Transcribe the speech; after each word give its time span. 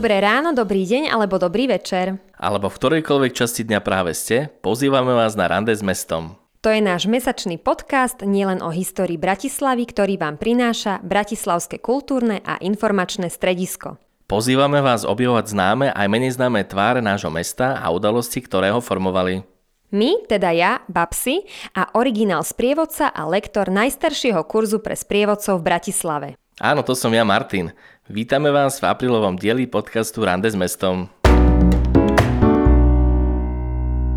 Dobré 0.00 0.16
ráno, 0.16 0.56
dobrý 0.56 0.88
deň 0.88 1.12
alebo 1.12 1.36
dobrý 1.36 1.68
večer. 1.68 2.16
Alebo 2.40 2.72
v 2.72 2.78
ktorejkoľvek 2.80 3.36
časti 3.36 3.68
dňa 3.68 3.84
práve 3.84 4.16
ste, 4.16 4.48
pozývame 4.64 5.12
vás 5.12 5.36
na 5.36 5.44
rande 5.44 5.76
s 5.76 5.84
mestom. 5.84 6.40
To 6.64 6.72
je 6.72 6.80
náš 6.80 7.04
mesačný 7.04 7.60
podcast 7.60 8.16
nielen 8.24 8.64
o 8.64 8.72
histórii 8.72 9.20
Bratislavy, 9.20 9.84
ktorý 9.84 10.16
vám 10.16 10.40
prináša 10.40 11.04
Bratislavské 11.04 11.84
kultúrne 11.84 12.40
a 12.48 12.56
informačné 12.64 13.28
stredisko. 13.28 14.00
Pozývame 14.24 14.80
vás 14.80 15.04
objavovať 15.04 15.52
známe 15.52 15.92
aj 15.92 16.06
menej 16.08 16.32
známe 16.32 16.64
tváre 16.64 17.04
nášho 17.04 17.28
mesta 17.28 17.76
a 17.76 17.92
udalosti, 17.92 18.40
ktoré 18.40 18.72
ho 18.72 18.80
formovali. 18.80 19.44
My, 19.92 20.24
teda 20.24 20.48
ja, 20.56 20.80
Babsi 20.88 21.44
a 21.76 21.92
originál 21.92 22.40
sprievodca 22.40 23.12
a 23.12 23.28
lektor 23.28 23.68
najstaršieho 23.68 24.48
kurzu 24.48 24.80
pre 24.80 24.96
sprievodcov 24.96 25.60
v 25.60 25.66
Bratislave. 25.68 26.28
Áno, 26.60 26.84
to 26.84 26.92
som 26.92 27.08
ja, 27.12 27.24
Martin. 27.24 27.72
Vítame 28.10 28.50
vás 28.50 28.82
v 28.82 28.90
aprílovom 28.90 29.38
dieli 29.38 29.70
podcastu 29.70 30.26
Rande 30.26 30.50
s 30.50 30.58
mestom. 30.58 31.06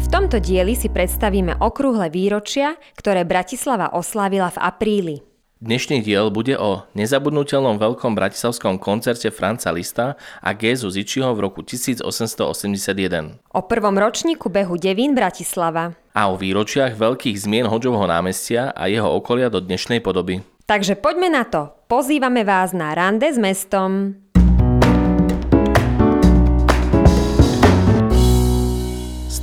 V 0.02 0.08
tomto 0.10 0.42
dieli 0.42 0.74
si 0.74 0.90
predstavíme 0.90 1.62
okrúhle 1.62 2.10
výročia, 2.10 2.74
ktoré 2.98 3.22
Bratislava 3.22 3.94
oslávila 3.94 4.50
v 4.50 4.58
apríli. 4.66 5.16
Dnešný 5.62 6.02
diel 6.02 6.34
bude 6.34 6.58
o 6.58 6.90
nezabudnutelnom 6.98 7.78
veľkom 7.78 8.18
bratislavskom 8.18 8.82
koncerte 8.82 9.30
Franca 9.30 9.70
Lista 9.70 10.18
a 10.42 10.50
Gézu 10.58 10.90
Zičiho 10.90 11.30
v 11.38 11.46
roku 11.46 11.62
1881. 11.62 13.46
O 13.54 13.62
prvom 13.62 13.94
ročníku 13.94 14.50
behu 14.50 14.74
Devín 14.74 15.14
Bratislava. 15.14 15.94
A 16.18 16.34
o 16.34 16.36
výročiach 16.42 16.98
veľkých 16.98 17.38
zmien 17.38 17.70
Hoďovho 17.70 18.10
námestia 18.10 18.74
a 18.74 18.90
jeho 18.90 19.14
okolia 19.14 19.54
do 19.54 19.62
dnešnej 19.62 20.02
podoby. 20.02 20.42
Takže 20.64 20.96
poďme 20.96 21.28
na 21.28 21.44
to. 21.44 21.76
Pozývame 21.92 22.48
vás 22.48 22.72
na 22.72 22.96
rande 22.96 23.28
s 23.28 23.36
mestom. 23.36 24.16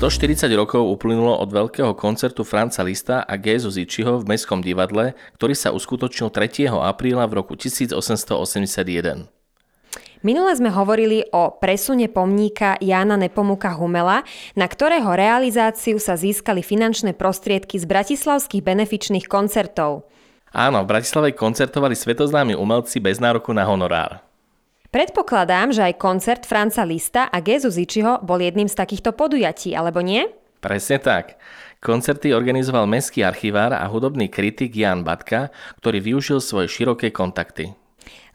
...140 0.01 0.49
rokov 0.57 0.81
uplynulo 0.81 1.37
od 1.45 1.53
veľkého 1.53 1.93
koncertu 1.93 2.41
Franca 2.41 2.81
Lista 2.81 3.21
a 3.21 3.37
Gézu 3.37 3.69
Zičiho 3.69 4.25
v 4.25 4.33
Mestskom 4.33 4.65
divadle, 4.65 5.13
ktorý 5.37 5.53
sa 5.53 5.77
uskutočnil 5.77 6.33
3. 6.33 6.73
apríla 6.73 7.29
v 7.29 7.45
roku 7.45 7.53
1881. 7.53 9.29
Minule 10.25 10.53
sme 10.57 10.73
hovorili 10.73 11.29
o 11.37 11.53
presune 11.53 12.09
pomníka 12.09 12.81
Jána 12.81 13.21
Nepomuka 13.21 13.77
Humela, 13.77 14.25
na 14.57 14.65
ktorého 14.65 15.13
realizáciu 15.13 16.01
sa 16.01 16.17
získali 16.17 16.65
finančné 16.65 17.13
prostriedky 17.13 17.77
z 17.77 17.85
bratislavských 17.85 18.65
benefičných 18.65 19.29
koncertov. 19.29 20.09
Áno, 20.51 20.83
v 20.83 20.91
Bratislave 20.91 21.31
koncertovali 21.31 21.95
svetoznámi 21.95 22.59
umelci 22.59 22.99
bez 22.99 23.23
nároku 23.23 23.55
na 23.55 23.63
honorár. 23.63 24.19
Predpokladám, 24.91 25.71
že 25.71 25.87
aj 25.87 26.03
koncert 26.03 26.43
Franca 26.43 26.83
Lista 26.83 27.31
a 27.31 27.39
Gezu 27.39 27.71
Zičiho 27.71 28.19
bol 28.27 28.43
jedným 28.43 28.67
z 28.67 28.75
takýchto 28.75 29.15
podujatí, 29.15 29.79
alebo 29.79 30.03
nie? 30.03 30.27
Presne 30.59 30.99
tak. 30.99 31.39
Koncerty 31.79 32.35
organizoval 32.35 32.91
mestský 32.91 33.23
archivár 33.23 33.71
a 33.73 33.87
hudobný 33.87 34.27
kritik 34.27 34.75
Jan 34.75 35.07
Batka, 35.07 35.55
ktorý 35.79 36.03
využil 36.03 36.43
svoje 36.43 36.67
široké 36.67 37.15
kontakty. 37.15 37.71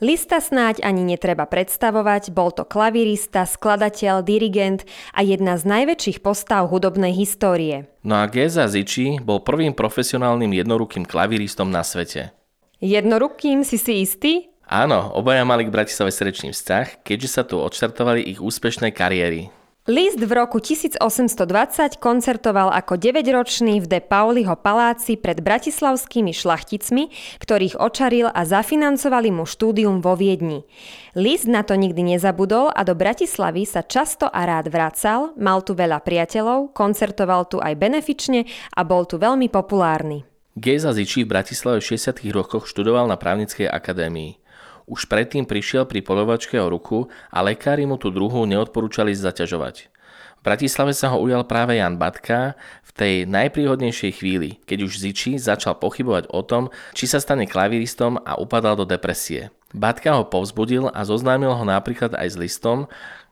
Lista 0.03 0.43
snáď 0.43 0.83
ani 0.83 1.07
netreba 1.07 1.47
predstavovať, 1.47 2.35
bol 2.35 2.51
to 2.51 2.67
klavirista, 2.67 3.47
skladateľ, 3.47 4.27
dirigent 4.27 4.83
a 5.15 5.23
jedna 5.23 5.55
z 5.55 5.63
najväčších 5.63 6.19
postav 6.19 6.67
hudobnej 6.67 7.15
histórie. 7.15 7.87
No 8.03 8.19
a 8.19 8.27
Geza 8.27 8.67
Ziči 8.67 9.23
bol 9.23 9.39
prvým 9.39 9.71
profesionálnym 9.71 10.51
jednorukým 10.51 11.07
klaviristom 11.07 11.71
na 11.71 11.81
svete. 11.81 12.35
Jednorukým 12.83 13.63
si 13.63 13.79
si 13.79 14.03
istý? 14.03 14.51
Áno, 14.67 15.13
obaja 15.15 15.47
mali 15.47 15.63
k 15.63 15.71
Bratislave 15.71 16.11
srdečný 16.11 16.51
vzťah, 16.51 17.05
keďže 17.05 17.29
sa 17.31 17.47
tu 17.47 17.61
odštartovali 17.61 18.19
ich 18.25 18.43
úspešné 18.43 18.91
kariéry. 18.91 19.54
List 19.85 20.17
v 20.17 20.33
roku 20.33 20.57
1820 20.57 22.01
koncertoval 22.01 22.73
ako 22.73 22.97
9-ročný 22.97 23.77
v 23.77 23.85
De 23.85 24.01
Pauliho 24.01 24.57
paláci 24.57 25.13
pred 25.13 25.37
bratislavskými 25.45 26.33
šlachticmi, 26.33 27.13
ktorých 27.37 27.77
očaril 27.77 28.33
a 28.33 28.49
zafinancovali 28.49 29.29
mu 29.29 29.45
štúdium 29.45 30.01
vo 30.01 30.17
Viedni. 30.17 30.65
List 31.13 31.45
na 31.45 31.61
to 31.61 31.77
nikdy 31.77 32.01
nezabudol 32.01 32.73
a 32.73 32.81
do 32.81 32.97
Bratislavy 32.97 33.69
sa 33.69 33.85
často 33.85 34.25
a 34.25 34.41
rád 34.49 34.73
vracal, 34.73 35.37
mal 35.37 35.61
tu 35.61 35.77
veľa 35.77 36.01
priateľov, 36.01 36.73
koncertoval 36.73 37.45
tu 37.45 37.61
aj 37.61 37.77
benefične 37.77 38.49
a 38.73 38.81
bol 38.81 39.05
tu 39.05 39.21
veľmi 39.21 39.53
populárny. 39.53 40.25
Geza 40.57 40.97
Ziči 40.97 41.29
v 41.29 41.29
Bratislave 41.29 41.77
v 41.77 41.93
60. 41.93 42.25
rokoch 42.33 42.65
študoval 42.65 43.05
na 43.05 43.21
právnickej 43.21 43.69
akadémii. 43.69 44.41
Už 44.85 45.09
predtým 45.09 45.49
prišiel 45.49 45.89
pri 45.89 46.05
polovačke 46.05 46.61
o 46.61 46.69
ruku 46.69 47.09
a 47.33 47.41
lekári 47.41 47.89
mu 47.89 47.97
tú 47.97 48.13
druhú 48.13 48.45
neodporúčali 48.45 49.17
zaťažovať. 49.17 49.89
V 50.37 50.41
Bratislave 50.45 50.93
sa 50.93 51.09
ho 51.09 51.17
ujal 51.17 51.41
práve 51.49 51.81
Jan 51.81 51.97
Batka 51.97 52.53
v 52.85 52.91
tej 52.93 53.13
najpríhodnejšej 53.25 54.11
chvíli, 54.21 54.61
keď 54.69 54.85
už 54.85 55.01
Ziči 55.01 55.41
začal 55.41 55.81
pochybovať 55.81 56.29
o 56.29 56.45
tom, 56.45 56.69
či 56.93 57.09
sa 57.09 57.17
stane 57.17 57.49
klaviristom 57.49 58.21
a 58.21 58.37
upadal 58.37 58.77
do 58.77 58.85
depresie. 58.85 59.49
Batka 59.73 60.21
ho 60.21 60.23
povzbudil 60.29 60.93
a 60.93 61.01
zoznámil 61.01 61.49
ho 61.49 61.65
napríklad 61.65 62.13
aj 62.13 62.37
s 62.37 62.39
listom, 62.39 62.85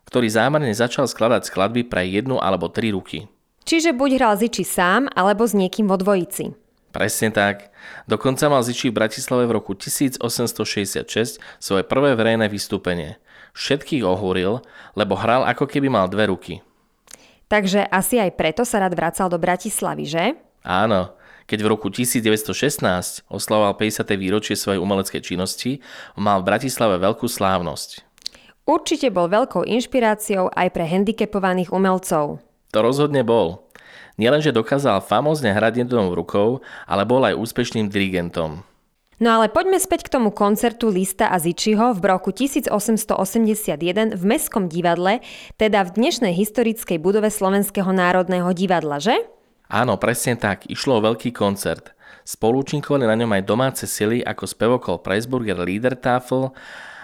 ktorý 0.09 0.25
zámerne 0.33 0.73
začal 0.73 1.05
skladať 1.05 1.53
skladby 1.53 1.85
pre 1.85 2.01
jednu 2.09 2.41
alebo 2.41 2.65
tri 2.65 2.89
ruky. 2.89 3.29
Čiže 3.63 3.95
buď 3.95 4.09
hral 4.19 4.35
Ziči 4.41 4.65
sám, 4.65 5.07
alebo 5.13 5.47
s 5.47 5.55
niekým 5.55 5.87
vo 5.87 5.95
dvojici. 5.95 6.62
Presne 6.93 7.33
tak. 7.33 7.73
Dokonca 8.05 8.45
mal 8.53 8.61
Ziči 8.61 8.93
v 8.93 8.97
Bratislave 9.01 9.49
v 9.49 9.57
roku 9.57 9.73
1866 9.73 11.41
svoje 11.57 11.83
prvé 11.83 12.13
verejné 12.13 12.45
vystúpenie. 12.53 13.17
Všetkých 13.57 14.05
ohúril, 14.05 14.61
lebo 14.93 15.17
hral 15.17 15.41
ako 15.49 15.65
keby 15.65 15.89
mal 15.89 16.05
dve 16.05 16.29
ruky. 16.29 16.61
Takže 17.49 17.89
asi 17.89 18.21
aj 18.21 18.37
preto 18.37 18.61
sa 18.61 18.85
rád 18.85 18.93
vracal 18.93 19.25
do 19.25 19.41
Bratislavy, 19.41 20.05
že? 20.05 20.25
Áno. 20.61 21.17
Keď 21.43 21.59
v 21.59 21.67
roku 21.75 21.91
1916 21.91 22.85
oslavoval 23.27 23.75
50. 23.75 24.07
výročie 24.15 24.55
svojej 24.55 24.79
umeleckej 24.79 25.21
činnosti, 25.21 25.83
mal 26.15 26.39
v 26.39 26.47
Bratislave 26.55 27.01
veľkú 27.03 27.27
slávnosť. 27.27 28.05
Určite 28.63 29.11
bol 29.11 29.27
veľkou 29.27 29.67
inšpiráciou 29.67 30.47
aj 30.55 30.71
pre 30.71 30.87
handicapovaných 30.87 31.75
umelcov. 31.75 32.39
To 32.71 32.79
rozhodne 32.79 33.27
bol. 33.27 33.67
Nielenže 34.17 34.53
dokázal 34.53 35.01
famózne 35.03 35.51
hrať 35.51 35.87
jednou 35.87 36.13
rukou, 36.13 36.61
ale 36.85 37.03
bol 37.03 37.23
aj 37.25 37.37
úspešným 37.37 37.89
dirigentom. 37.89 38.61
No 39.21 39.39
ale 39.39 39.47
poďme 39.47 39.77
späť 39.77 40.09
k 40.09 40.19
tomu 40.19 40.33
koncertu 40.33 40.89
Lista 40.89 41.29
a 41.31 41.37
Zičiho 41.37 41.93
v 41.95 42.01
roku 42.03 42.33
1881 42.33 44.17
v 44.17 44.23
Mestskom 44.25 44.67
divadle, 44.67 45.21
teda 45.55 45.85
v 45.85 45.95
dnešnej 45.95 46.33
historickej 46.33 46.97
budove 46.97 47.29
Slovenského 47.29 47.93
národného 47.93 48.49
divadla, 48.51 48.97
že? 48.97 49.15
Áno, 49.69 49.95
presne 50.01 50.35
tak. 50.35 50.67
Išlo 50.67 50.99
o 50.99 51.05
veľký 51.07 51.31
koncert. 51.31 51.93
Spolúčinkovali 52.23 53.07
na 53.07 53.15
ňom 53.19 53.31
aj 53.35 53.43
domáce 53.47 53.83
sily 53.87 54.23
ako 54.23 54.43
spevokol 54.43 54.99
Preisburger 54.99 55.59
Liedertafel 55.59 56.51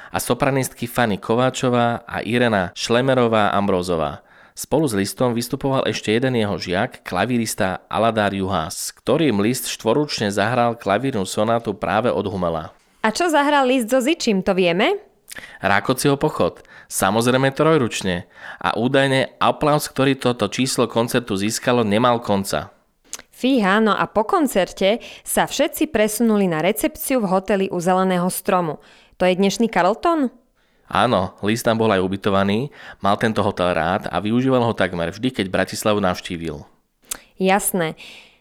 a 0.09 0.17
sopranistky 0.17 0.89
Fanny 0.89 1.21
Kováčová 1.21 2.03
a 2.07 2.23
Irena 2.25 2.73
Šlemerová 2.73 3.53
Ambrozová. 3.53 4.25
Spolu 4.59 4.91
s 4.91 4.91
listom 4.91 5.31
vystupoval 5.31 5.87
ešte 5.87 6.11
jeden 6.11 6.35
jeho 6.35 6.59
žiak, 6.59 7.07
klavírista 7.07 7.87
Aladár 7.87 8.35
Juhás, 8.35 8.91
ktorým 8.91 9.39
list 9.39 9.71
štvoručne 9.71 10.27
zahral 10.35 10.75
klavírnu 10.75 11.23
sonátu 11.23 11.71
práve 11.71 12.11
od 12.11 12.27
Humela. 12.27 12.75
A 12.99 13.07
čo 13.15 13.31
zahral 13.31 13.71
list 13.71 13.87
so 13.87 14.03
Zičím, 14.03 14.43
to 14.43 14.51
vieme? 14.51 14.99
Rákociho 15.63 16.19
pochod, 16.19 16.59
samozrejme 16.91 17.55
trojručne. 17.55 18.27
A 18.59 18.75
údajne 18.75 19.31
aplaus, 19.39 19.87
ktorý 19.87 20.19
toto 20.19 20.51
číslo 20.51 20.91
koncertu 20.91 21.39
získalo, 21.39 21.87
nemal 21.87 22.19
konca. 22.19 22.75
Fíha, 23.31 23.79
no 23.79 23.95
a 23.95 24.11
po 24.11 24.27
koncerte 24.27 24.99
sa 25.23 25.47
všetci 25.47 25.87
presunuli 25.87 26.51
na 26.51 26.59
recepciu 26.59 27.23
v 27.23 27.31
hoteli 27.31 27.65
u 27.71 27.79
Zeleného 27.79 28.27
stromu. 28.27 28.83
To 29.15 29.23
je 29.23 29.39
dnešný 29.39 29.71
Carlton? 29.71 30.27
Áno, 30.89 31.37
List 31.45 31.69
tam 31.69 31.77
bol 31.77 31.93
aj 31.93 32.01
ubytovaný, 32.01 32.73
mal 32.97 33.13
tento 33.21 33.45
hotel 33.45 33.77
rád 33.77 34.09
a 34.09 34.17
využíval 34.17 34.65
ho 34.65 34.73
takmer 34.73 35.13
vždy, 35.13 35.29
keď 35.29 35.45
Bratislavu 35.53 36.01
navštívil. 36.01 36.65
Jasné. 37.37 37.93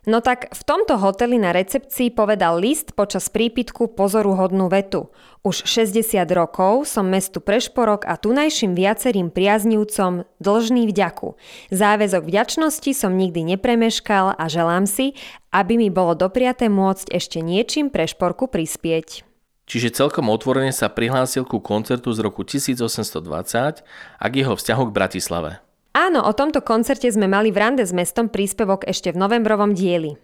No 0.08 0.24
tak 0.24 0.48
v 0.56 0.62
tomto 0.64 0.96
hoteli 0.96 1.36
na 1.36 1.52
recepcii 1.52 2.08
povedal 2.08 2.56
list 2.56 2.96
počas 2.96 3.28
prípitku 3.28 3.92
pozoruhodnú 3.92 4.72
vetu. 4.72 5.12
Už 5.44 5.68
60 5.68 6.24
rokov 6.32 6.88
som 6.88 7.04
mestu 7.04 7.44
Prešporok 7.44 8.08
a 8.08 8.16
tunajším 8.16 8.72
viacerým 8.72 9.28
priaznivcom 9.28 10.24
dlžný 10.40 10.88
vďaku. 10.88 11.36
Záväzok 11.68 12.24
vďačnosti 12.24 12.96
som 12.96 13.20
nikdy 13.20 13.52
nepremeškal 13.52 14.32
a 14.32 14.44
želám 14.48 14.88
si, 14.88 15.12
aby 15.52 15.76
mi 15.76 15.92
bolo 15.92 16.16
dopriaté 16.16 16.72
môcť 16.72 17.12
ešte 17.12 17.44
niečím 17.44 17.92
Prešporku 17.92 18.48
prispieť 18.48 19.27
čiže 19.68 19.94
celkom 19.94 20.32
otvorene 20.32 20.72
sa 20.72 20.88
prihlásil 20.88 21.44
ku 21.44 21.60
koncertu 21.60 22.10
z 22.16 22.24
roku 22.24 22.42
1820 22.42 23.84
a 24.18 24.24
k 24.26 24.34
jeho 24.34 24.56
vzťahu 24.56 24.82
k 24.88 24.94
Bratislave. 24.96 25.62
Áno, 25.92 26.24
o 26.24 26.32
tomto 26.32 26.64
koncerte 26.64 27.06
sme 27.12 27.28
mali 27.28 27.52
v 27.52 27.60
rande 27.60 27.84
s 27.84 27.92
mestom 27.92 28.32
príspevok 28.32 28.88
ešte 28.88 29.12
v 29.12 29.20
novembrovom 29.20 29.76
dieli. 29.76 30.16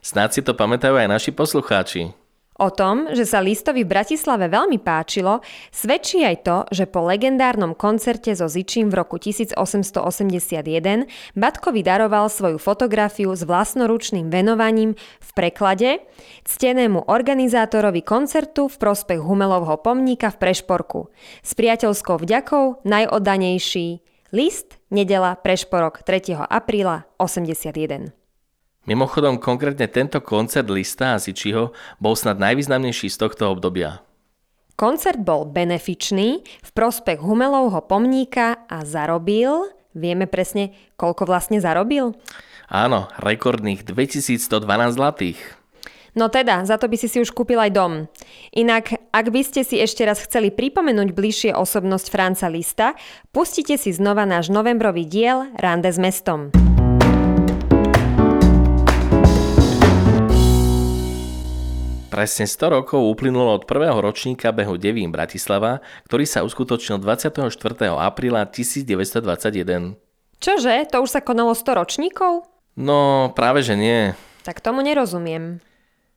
Snáď 0.00 0.30
si 0.32 0.40
to 0.40 0.56
pamätajú 0.56 0.96
aj 0.96 1.08
naši 1.12 1.30
poslucháči. 1.30 2.16
O 2.60 2.68
tom, 2.68 3.08
že 3.16 3.24
sa 3.24 3.40
Listovi 3.40 3.88
v 3.88 3.96
Bratislave 3.96 4.52
veľmi 4.52 4.84
páčilo, 4.84 5.40
svedčí 5.72 6.20
aj 6.20 6.36
to, 6.44 6.56
že 6.68 6.84
po 6.84 7.00
legendárnom 7.08 7.72
koncerte 7.72 8.36
so 8.36 8.52
Zičím 8.52 8.92
v 8.92 9.00
roku 9.00 9.16
1881 9.16 9.96
Batkovi 11.40 11.80
daroval 11.80 12.28
svoju 12.28 12.60
fotografiu 12.60 13.32
s 13.32 13.48
vlastnoručným 13.48 14.28
venovaním 14.28 14.92
v 15.24 15.30
preklade 15.32 16.04
ctenému 16.44 17.08
organizátorovi 17.08 18.04
koncertu 18.04 18.68
v 18.68 18.76
prospech 18.76 19.24
Humelovho 19.24 19.80
pomníka 19.80 20.28
v 20.28 20.44
Prešporku. 20.44 21.08
S 21.40 21.56
priateľskou 21.56 22.20
vďakou 22.20 22.84
najoddanejší 22.84 24.04
List, 24.36 24.76
nedela, 24.92 25.32
Prešporok 25.32 26.04
3. 26.04 26.36
apríla 26.44 27.08
81. 27.16 28.19
Mimochodom, 28.90 29.38
konkrétne 29.38 29.86
tento 29.86 30.18
koncert 30.18 30.66
Lista 30.66 31.14
a 31.14 31.22
Sičiho 31.22 31.70
bol 32.02 32.18
snad 32.18 32.42
najvýznamnejší 32.42 33.06
z 33.06 33.22
tohto 33.22 33.46
obdobia. 33.46 34.02
Koncert 34.74 35.22
bol 35.22 35.46
benefičný 35.46 36.42
v 36.42 36.70
prospech 36.74 37.22
Humelovho 37.22 37.86
pomníka 37.86 38.66
a 38.66 38.82
zarobil, 38.82 39.70
vieme 39.94 40.26
presne, 40.26 40.74
koľko 40.98 41.22
vlastne 41.22 41.62
zarobil? 41.62 42.18
Áno, 42.66 43.06
rekordných 43.22 43.86
2112 43.86 44.58
zlatých. 44.98 45.38
No 46.18 46.26
teda, 46.26 46.66
za 46.66 46.74
to 46.74 46.90
by 46.90 46.98
si 46.98 47.06
si 47.06 47.22
už 47.22 47.30
kúpil 47.30 47.62
aj 47.62 47.70
dom. 47.70 48.10
Inak, 48.50 48.98
ak 49.14 49.30
by 49.30 49.46
ste 49.46 49.62
si 49.62 49.78
ešte 49.78 50.02
raz 50.02 50.18
chceli 50.26 50.50
pripomenúť 50.50 51.14
bližšie 51.14 51.50
osobnosť 51.54 52.10
Franca 52.10 52.50
Lista, 52.50 52.98
pustite 53.30 53.78
si 53.78 53.94
znova 53.94 54.26
náš 54.26 54.50
novembrový 54.50 55.06
diel 55.06 55.46
Rande 55.54 55.94
s 55.94 56.02
mestom. 56.02 56.50
Presne 62.10 62.50
100 62.50 62.74
rokov 62.74 62.98
uplynulo 63.06 63.54
od 63.54 63.70
prvého 63.70 63.94
ročníka 64.02 64.50
behu 64.50 64.74
Devín 64.74 65.14
Bratislava, 65.14 65.78
ktorý 66.10 66.26
sa 66.26 66.42
uskutočnil 66.42 66.98
24. 66.98 67.54
apríla 67.86 68.50
1921. 68.50 69.94
Čože? 70.42 70.74
To 70.90 71.06
už 71.06 71.10
sa 71.14 71.22
konalo 71.22 71.54
100 71.54 71.70
ročníkov? 71.70 72.50
No, 72.74 73.30
práve 73.38 73.62
že 73.62 73.78
nie. 73.78 74.18
Tak 74.42 74.58
tomu 74.58 74.82
nerozumiem. 74.82 75.62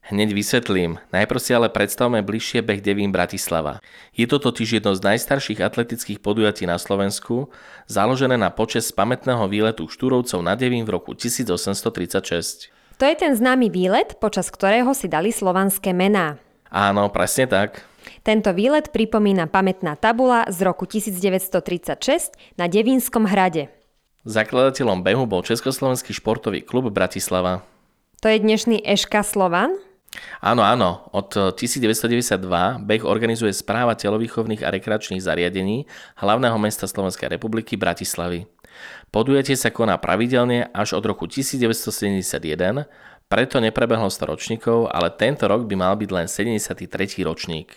Hneď 0.09 0.33
vysvetlím. 0.33 0.97
Najprv 1.13 1.39
si 1.39 1.53
ale 1.53 1.69
predstavme 1.69 2.25
bližšie 2.25 2.65
beh 2.65 2.81
Devín 2.81 3.13
Bratislava. 3.13 3.77
Je 4.17 4.25
to 4.25 4.41
totiž 4.41 4.81
jedno 4.81 4.97
z 4.97 5.13
najstarších 5.13 5.61
atletických 5.61 6.19
podujatí 6.25 6.65
na 6.65 6.81
Slovensku, 6.81 7.53
založené 7.85 8.33
na 8.33 8.49
počas 8.49 8.89
pamätného 8.89 9.45
výletu 9.45 9.85
štúrovcov 9.85 10.41
na 10.41 10.57
Devín 10.57 10.89
v 10.89 10.97
roku 10.97 11.13
1836. 11.13 12.73
To 13.01 13.03
je 13.09 13.15
ten 13.17 13.33
známy 13.33 13.73
výlet, 13.73 14.15
počas 14.21 14.53
ktorého 14.53 14.93
si 14.93 15.09
dali 15.09 15.33
slovanské 15.33 15.91
mená. 15.91 16.37
Áno, 16.69 17.09
presne 17.09 17.49
tak. 17.49 17.85
Tento 18.23 18.51
výlet 18.51 18.91
pripomína 18.91 19.47
pamätná 19.47 19.95
tabula 19.95 20.47
z 20.47 20.63
roku 20.63 20.87
1936 20.87 22.35
na 22.59 22.71
Devínskom 22.71 23.27
hrade. 23.27 23.71
Zakladateľom 24.23 25.03
behu 25.03 25.27
bol 25.27 25.43
Československý 25.43 26.15
športový 26.15 26.63
klub 26.63 26.87
Bratislava. 26.91 27.67
To 28.23 28.31
je 28.31 28.39
dnešný 28.39 28.79
Eška 28.87 29.19
Slovan? 29.19 29.75
Áno, 30.39 30.63
áno. 30.63 31.09
Od 31.11 31.57
1992 31.57 32.39
beh 32.79 33.03
organizuje 33.03 33.51
správa 33.51 33.97
telovýchovných 33.97 34.63
a 34.63 34.71
rekreačných 34.71 35.19
zariadení 35.19 35.89
hlavného 36.21 36.55
mesta 36.61 36.87
Slovenskej 36.87 37.35
republiky 37.35 37.75
Bratislavy. 37.75 38.47
Podujatie 39.13 39.53
sa 39.53 39.69
koná 39.69 39.97
pravidelne 40.01 40.69
až 40.73 40.97
od 40.97 41.03
roku 41.05 41.29
1971, 41.29 42.89
preto 43.29 43.57
neprebehlo 43.57 44.09
100 44.09 44.29
ročníkov, 44.29 44.89
ale 44.93 45.09
tento 45.13 45.49
rok 45.49 45.65
by 45.65 45.75
mal 45.77 45.93
byť 45.97 46.09
len 46.09 46.25
73. 46.29 47.25
ročník. 47.25 47.73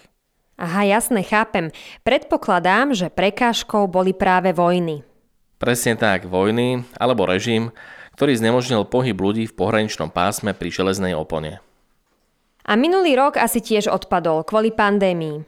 Aha, 0.56 0.88
jasne, 0.88 1.20
chápem. 1.20 1.69
Predpokladám, 2.00 2.96
že 2.96 3.12
prekážkou 3.12 3.84
boli 3.88 4.16
práve 4.16 4.56
vojny. 4.56 5.04
Presne 5.56 5.96
tak, 5.96 6.28
vojny 6.28 6.84
alebo 6.96 7.28
režim, 7.28 7.72
ktorý 8.16 8.37
znemožnil 8.37 8.88
pohyb 8.88 9.16
ľudí 9.16 9.44
v 9.44 9.56
pohraničnom 9.56 10.08
pásme 10.08 10.56
pri 10.56 10.72
železnej 10.72 11.12
opone. 11.12 11.60
A 12.64 12.72
minulý 12.75 13.14
rok 13.14 13.37
asi 13.37 13.60
tiež 13.60 13.92
odpadol 13.92 14.42
kvôli 14.42 14.72
pandémii. 14.72 15.44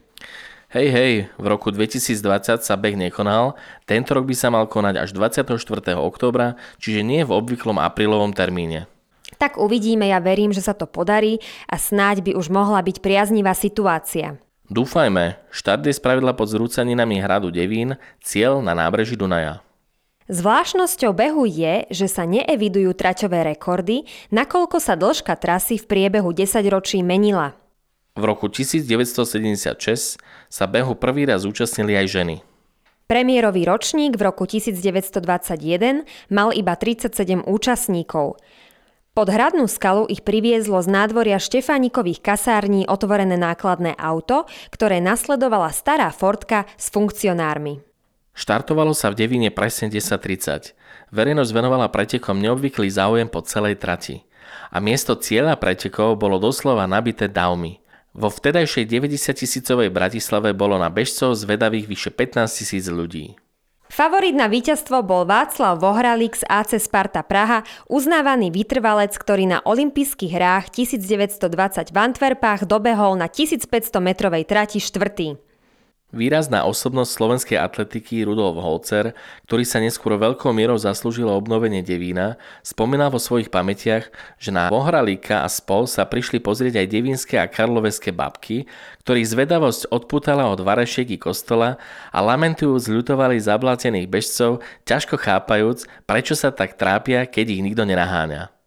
Hej, 0.68 0.92
hej, 0.92 1.12
v 1.40 1.46
roku 1.48 1.72
2020 1.72 2.60
sa 2.60 2.74
beh 2.76 2.92
nekonal, 2.92 3.56
tento 3.88 4.12
rok 4.12 4.28
by 4.28 4.36
sa 4.36 4.52
mal 4.52 4.68
konať 4.68 5.00
až 5.00 5.16
24. 5.16 5.48
októbra, 5.96 6.60
čiže 6.76 7.00
nie 7.00 7.24
v 7.24 7.32
obvyklom 7.32 7.80
aprílovom 7.80 8.36
termíne. 8.36 8.84
Tak 9.40 9.56
uvidíme, 9.56 10.12
ja 10.12 10.20
verím, 10.20 10.52
že 10.52 10.60
sa 10.60 10.76
to 10.76 10.84
podarí 10.84 11.40
a 11.72 11.80
snáď 11.80 12.20
by 12.20 12.32
už 12.36 12.52
mohla 12.52 12.84
byť 12.84 13.00
priaznivá 13.00 13.56
situácia. 13.56 14.36
Dúfajme, 14.68 15.40
štart 15.48 15.88
je 15.88 15.96
spravidla 15.96 16.36
pod 16.36 16.52
zrúcaninami 16.52 17.16
hradu 17.16 17.48
Devín, 17.48 17.96
cieľ 18.20 18.60
na 18.60 18.76
nábreží 18.76 19.16
Dunaja. 19.16 19.64
Zvláštnosťou 20.28 21.16
behu 21.16 21.48
je, 21.48 21.88
že 21.88 22.12
sa 22.12 22.28
neevidujú 22.28 22.92
traťové 22.92 23.56
rekordy, 23.56 24.04
nakoľko 24.28 24.76
sa 24.76 25.00
dĺžka 25.00 25.32
trasy 25.40 25.80
v 25.80 25.88
priebehu 25.88 26.36
10 26.36 26.60
ročí 26.68 27.00
menila. 27.00 27.56
V 28.18 28.26
roku 28.26 28.50
1976 28.50 30.18
sa 30.50 30.64
behu 30.66 30.98
prvý 30.98 31.30
raz 31.30 31.46
zúčastnili 31.46 31.94
aj 31.94 32.06
ženy. 32.10 32.36
Premiérový 33.06 33.62
ročník 33.62 34.18
v 34.18 34.22
roku 34.26 34.42
1921 34.42 36.02
mal 36.26 36.50
iba 36.50 36.74
37 36.74 37.46
účastníkov. 37.46 38.42
Pod 39.14 39.28
hradnú 39.30 39.70
skalu 39.70 40.10
ich 40.10 40.26
priviezlo 40.26 40.82
z 40.82 40.90
nádvoria 40.90 41.38
Štefánikových 41.38 42.18
kasární 42.18 42.90
otvorené 42.90 43.38
nákladné 43.38 43.94
auto, 43.94 44.50
ktoré 44.74 44.98
nasledovala 44.98 45.70
stará 45.70 46.10
Fordka 46.10 46.66
s 46.74 46.90
funkcionármi. 46.90 47.78
Štartovalo 48.34 48.98
sa 48.98 49.14
v 49.14 49.24
Devine 49.24 49.54
presne 49.54 49.94
10.30. 49.94 50.75
Verejnosť 51.14 51.50
venovala 51.54 51.87
pretekom 51.87 52.42
neobvyklý 52.42 52.90
záujem 52.90 53.30
po 53.30 53.46
celej 53.46 53.78
trati. 53.78 54.26
A 54.75 54.82
miesto 54.82 55.14
cieľa 55.14 55.54
pretekov 55.54 56.18
bolo 56.18 56.42
doslova 56.42 56.90
nabité 56.90 57.30
davmi– 57.30 57.78
vo 58.18 58.28
vtedajšej 58.34 58.90
90 58.90 59.30
tisícovej 59.30 59.94
Bratislave 59.94 60.50
bolo 60.50 60.75
na 60.75 60.90
bežcov 60.90 61.38
zvedavých 61.38 61.87
vyše 61.87 62.10
15 62.10 62.50
tisíc 62.50 62.90
ľudí. 62.90 63.38
Favorit 63.88 64.37
na 64.37 64.52
víťazstvo 64.52 65.00
bol 65.00 65.25
Václav 65.25 65.80
Vohralík 65.80 66.37
z 66.37 66.44
AC 66.44 66.76
Sparta 66.76 67.25
Praha, 67.25 67.64
uznávaný 67.88 68.52
vytrvalec, 68.52 69.16
ktorý 69.16 69.48
na 69.48 69.58
olympijských 69.64 70.28
hrách 70.28 70.76
1920 70.76 71.88
v 71.88 71.96
Antwerpách 71.96 72.68
dobehol 72.68 73.16
na 73.16 73.32
1500 73.32 73.96
metrovej 74.04 74.44
trati 74.44 74.76
štvrtý. 74.76 75.48
Výrazná 76.08 76.64
osobnosť 76.64 77.10
slovenskej 77.12 77.60
atletiky 77.60 78.24
Rudolf 78.24 78.56
Holcer, 78.64 79.12
ktorý 79.44 79.60
sa 79.68 79.76
neskôr 79.76 80.16
veľkou 80.16 80.56
mierou 80.56 80.80
zaslúžil 80.80 81.28
obnovenie 81.28 81.84
Devína, 81.84 82.40
spomína 82.64 83.12
vo 83.12 83.20
svojich 83.20 83.52
pamätiach, 83.52 84.08
že 84.40 84.48
na 84.48 84.72
Bohralíka 84.72 85.44
a 85.44 85.48
spol 85.52 85.84
sa 85.84 86.08
prišli 86.08 86.40
pozrieť 86.40 86.80
aj 86.80 86.88
devínske 86.88 87.36
a 87.36 87.44
karloveské 87.44 88.16
babky, 88.16 88.64
ktorých 89.04 89.36
zvedavosť 89.36 89.92
odputala 89.92 90.48
od 90.48 90.64
varešiek 90.64 91.20
kostola 91.20 91.76
a 92.08 92.18
lamentujú 92.24 92.72
zľutovali 92.72 93.36
zablatených 93.36 94.08
bežcov, 94.08 94.64
ťažko 94.88 95.20
chápajúc, 95.20 95.84
prečo 96.08 96.32
sa 96.32 96.48
tak 96.48 96.80
trápia, 96.80 97.28
keď 97.28 97.52
ich 97.52 97.60
nikto 97.60 97.84
nenaháňa. 97.84 98.57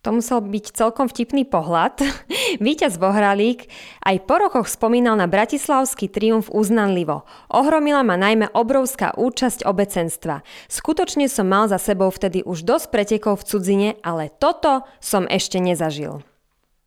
To 0.00 0.16
musel 0.16 0.40
byť 0.40 0.72
celkom 0.72 1.12
vtipný 1.12 1.44
pohľad. 1.44 2.00
Výťaz 2.64 2.96
Bohralík 2.96 3.68
aj 4.00 4.16
po 4.24 4.40
rokoch 4.40 4.72
spomínal 4.72 5.20
na 5.20 5.28
bratislavský 5.28 6.08
triumf 6.08 6.48
uznanlivo. 6.48 7.28
Ohromila 7.52 8.00
ma 8.00 8.16
najmä 8.16 8.48
obrovská 8.56 9.12
účasť 9.20 9.68
obecenstva. 9.68 10.40
Skutočne 10.72 11.28
som 11.28 11.52
mal 11.52 11.68
za 11.68 11.76
sebou 11.76 12.08
vtedy 12.08 12.40
už 12.48 12.64
dosť 12.64 12.86
pretekov 12.88 13.44
v 13.44 13.46
cudzine, 13.52 13.88
ale 14.00 14.32
toto 14.32 14.88
som 15.04 15.28
ešte 15.28 15.60
nezažil. 15.60 16.24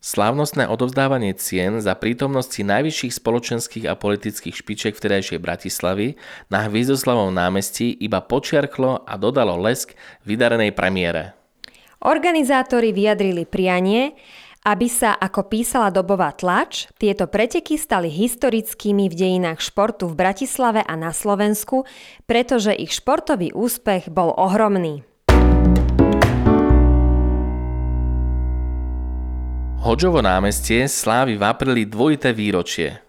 Slávnostné 0.03 0.67
odovzdávanie 0.67 1.38
cien 1.38 1.79
za 1.79 1.96
prítomnosti 1.96 2.60
najvyšších 2.60 3.13
spoločenských 3.24 3.86
a 3.88 3.96
politických 3.96 4.51
špiček 4.51 5.00
vtedajšej 5.00 5.39
Bratislavy 5.39 6.20
na 6.51 6.67
Hvizdoslavom 6.67 7.32
námestí 7.32 7.93
iba 7.93 8.20
počiarklo 8.20 9.05
a 9.05 9.13
dodalo 9.15 9.55
lesk 9.62 9.96
vydarenej 10.27 10.75
premiére. 10.75 11.43
Organizátori 12.03 12.91
vyjadrili 12.91 13.48
prianie, 13.48 14.12
aby 14.67 14.91
sa, 14.91 15.15
ako 15.15 15.48
písala 15.48 15.88
dobová 15.88 16.36
tlač, 16.36 16.91
tieto 17.00 17.31
preteky 17.31 17.79
stali 17.79 18.12
historickými 18.12 19.07
v 19.07 19.15
dejinách 19.15 19.63
športu 19.63 20.12
v 20.12 20.19
Bratislave 20.19 20.83
a 20.83 21.00
na 21.00 21.15
Slovensku, 21.15 21.88
pretože 22.27 22.75
ich 22.75 22.91
športový 22.91 23.55
úspech 23.55 24.12
bol 24.12 24.36
ohromný. 24.36 25.07
Hodžovo 29.79 30.19
námestie 30.19 30.91
slávi 30.91 31.39
v 31.39 31.43
apríli 31.48 31.88
dvojité 31.88 32.36
výročie. 32.36 33.00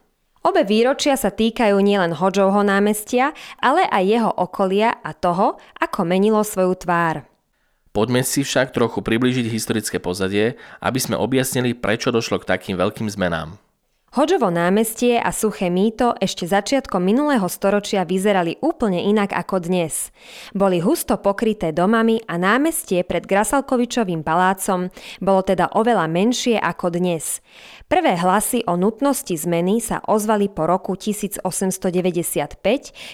Obe 0.47 0.63
výročia 0.63 1.19
sa 1.19 1.35
týkajú 1.35 1.83
nielen 1.83 2.15
Hodžovho 2.15 2.63
námestia, 2.63 3.35
ale 3.59 3.91
aj 3.91 4.05
jeho 4.07 4.31
okolia 4.31 5.03
a 5.03 5.11
toho, 5.19 5.59
ako 5.83 6.07
menilo 6.07 6.47
svoju 6.47 6.79
tvár. 6.79 7.34
Poďme 7.95 8.27
si 8.27 8.43
však 8.43 8.75
trochu 8.75 9.07
priblížiť 9.07 9.47
historické 9.47 10.03
pozadie, 10.03 10.59
aby 10.83 10.99
sme 10.99 11.15
objasnili, 11.15 11.79
prečo 11.79 12.11
došlo 12.11 12.43
k 12.43 12.51
takým 12.51 12.75
veľkým 12.75 13.07
zmenám. 13.07 13.55
Hodžovo 14.15 14.47
námestie 14.47 15.19
a 15.19 15.35
suché 15.35 15.71
mýto 15.75 16.15
ešte 16.23 16.47
začiatkom 16.47 17.03
minulého 17.03 17.47
storočia 17.51 18.07
vyzerali 18.07 18.59
úplne 18.63 19.03
inak 19.11 19.35
ako 19.35 19.63
dnes. 19.63 20.15
Boli 20.55 20.79
husto 20.79 21.19
pokryté 21.19 21.75
domami 21.75 22.23
a 22.31 22.39
námestie 22.39 23.03
pred 23.03 23.27
Grasalkovičovým 23.27 24.23
palácom 24.23 24.91
bolo 25.19 25.43
teda 25.43 25.71
oveľa 25.75 26.07
menšie 26.07 26.59
ako 26.59 26.95
dnes. 26.95 27.43
Prvé 27.91 28.15
hlasy 28.15 28.63
o 28.71 28.79
nutnosti 28.79 29.35
zmeny 29.35 29.83
sa 29.83 29.99
ozvali 30.07 30.47
po 30.47 30.67
roku 30.67 30.95
1895, 30.95 31.43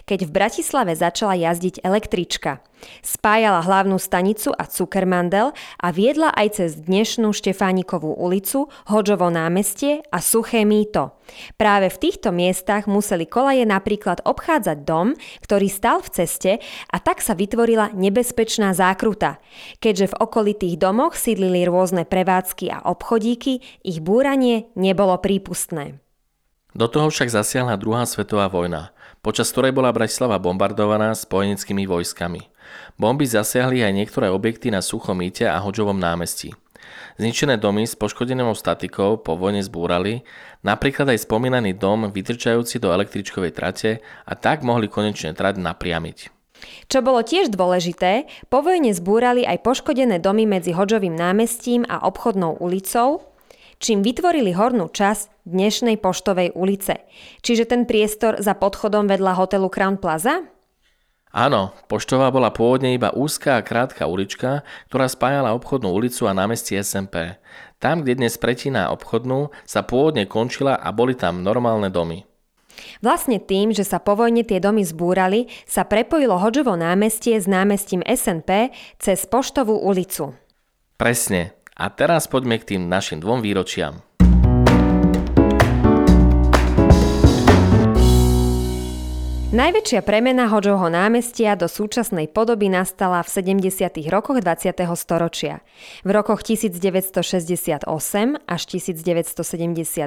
keď 0.05 0.19
v 0.25 0.31
Bratislave 0.33 0.93
začala 0.97 1.33
jazdiť 1.33 1.81
električka. 1.81 2.61
Spájala 3.01 3.65
hlavnú 3.65 3.97
stanicu 4.01 4.53
a 4.55 4.69
Cukermandel 4.69 5.53
a 5.81 5.89
viedla 5.93 6.33
aj 6.35 6.61
cez 6.61 6.71
dnešnú 6.81 7.33
Štefánikovú 7.33 8.17
ulicu, 8.17 8.69
Hoďovo 8.89 9.29
námestie 9.29 10.05
a 10.11 10.19
Suché 10.19 10.69
mýto. 10.69 11.17
Práve 11.55 11.89
v 11.95 12.01
týchto 12.11 12.35
miestach 12.35 12.91
museli 12.91 13.25
kolaje 13.25 13.63
napríklad 13.63 14.25
obchádzať 14.27 14.79
dom, 14.83 15.15
ktorý 15.45 15.71
stal 15.71 16.03
v 16.03 16.11
ceste 16.11 16.53
a 16.91 16.97
tak 16.99 17.23
sa 17.23 17.39
vytvorila 17.39 17.95
nebezpečná 17.95 18.75
zákruta. 18.75 19.39
Keďže 19.79 20.13
v 20.13 20.19
okolitých 20.21 20.77
domoch 20.77 21.15
sídlili 21.15 21.65
rôzne 21.69 22.03
prevádzky 22.03 22.67
a 22.75 22.83
obchodíky, 22.85 23.63
ich 23.87 23.99
búranie 24.03 24.71
nebolo 24.75 25.15
prípustné. 25.23 26.03
Do 26.71 26.87
toho 26.87 27.11
však 27.11 27.35
zasiahla 27.35 27.75
druhá 27.75 28.07
svetová 28.07 28.47
vojna, 28.47 28.95
počas 29.27 29.51
ktorej 29.51 29.75
bola 29.75 29.91
Bratislava 29.91 30.39
bombardovaná 30.39 31.19
spojeneckými 31.19 31.83
vojskami. 31.83 32.47
Bomby 33.01 33.25
zasiahli 33.25 33.81
aj 33.81 33.97
niektoré 33.97 34.29
objekty 34.29 34.69
na 34.69 34.85
Suchomíte 34.85 35.49
a 35.49 35.57
Hoďovom 35.57 35.97
námestí. 35.97 36.53
Zničené 37.17 37.57
domy 37.57 37.89
s 37.89 37.97
poškodenou 37.97 38.53
statikou 38.53 39.17
po 39.17 39.41
vojne 39.41 39.65
zbúrali, 39.65 40.21
napríklad 40.61 41.09
aj 41.09 41.25
spomínaný 41.25 41.81
dom 41.81 42.13
vytrčajúci 42.13 42.77
do 42.77 42.93
električkovej 42.93 43.57
trate 43.57 44.05
a 44.29 44.37
tak 44.37 44.61
mohli 44.61 44.93
konečne 44.93 45.33
trať 45.33 45.65
napriamiť. 45.65 46.29
Čo 46.93 47.01
bolo 47.01 47.25
tiež 47.25 47.49
dôležité, 47.49 48.29
po 48.53 48.61
vojne 48.61 48.93
zbúrali 48.93 49.49
aj 49.49 49.65
poškodené 49.65 50.21
domy 50.21 50.45
medzi 50.45 50.77
Hoďovým 50.77 51.17
námestím 51.17 51.89
a 51.89 52.05
obchodnou 52.05 52.61
ulicou, 52.61 53.25
čím 53.81 54.05
vytvorili 54.05 54.53
hornú 54.53 54.93
časť 54.93 55.49
dnešnej 55.49 55.97
poštovej 56.05 56.53
ulice. 56.53 57.01
Čiže 57.41 57.65
ten 57.65 57.89
priestor 57.89 58.45
za 58.45 58.53
podchodom 58.53 59.09
vedľa 59.09 59.41
hotelu 59.41 59.73
Crown 59.73 59.97
Plaza? 59.97 60.60
Áno, 61.31 61.71
Poštová 61.87 62.35
bola 62.35 62.51
pôvodne 62.51 62.91
iba 62.91 63.15
úzká 63.15 63.63
a 63.63 63.65
krátka 63.65 64.11
ulička, 64.11 64.67
ktorá 64.91 65.07
spájala 65.07 65.55
obchodnú 65.55 65.87
ulicu 65.95 66.27
a 66.27 66.35
námestie 66.35 66.83
SMP. 66.83 67.39
Tam, 67.79 68.03
kde 68.03 68.19
dnes 68.19 68.35
pretína 68.35 68.91
obchodnú, 68.91 69.55
sa 69.63 69.87
pôvodne 69.87 70.27
končila 70.27 70.75
a 70.75 70.91
boli 70.91 71.15
tam 71.15 71.47
normálne 71.47 71.87
domy. 71.87 72.27
Vlastne 72.99 73.39
tým, 73.39 73.71
že 73.71 73.87
sa 73.87 74.03
po 74.03 74.19
vojne 74.19 74.43
tie 74.43 74.59
domy 74.59 74.83
zbúrali, 74.83 75.47
sa 75.71 75.87
prepojilo 75.87 76.35
Hoďovo 76.35 76.75
námestie 76.75 77.39
s 77.39 77.47
námestím 77.47 78.03
SNP 78.03 78.75
cez 78.99 79.23
Poštovú 79.31 79.87
ulicu. 79.87 80.35
Presne, 80.99 81.55
a 81.79 81.89
teraz 81.95 82.27
poďme 82.27 82.59
k 82.59 82.75
tým 82.75 82.91
našim 82.91 83.23
dvom 83.23 83.39
výročiam. 83.39 84.03
Najväčšia 89.51 90.07
premena 90.07 90.47
Hoďovho 90.47 90.87
námestia 90.95 91.59
do 91.59 91.67
súčasnej 91.67 92.31
podoby 92.31 92.71
nastala 92.71 93.19
v 93.27 93.59
70. 93.59 93.99
rokoch 94.07 94.39
20. 94.39 94.79
storočia. 94.95 95.67
V 96.07 96.11
rokoch 96.15 96.47
1968 96.47 97.83
až 98.47 98.63
1972 98.71 100.07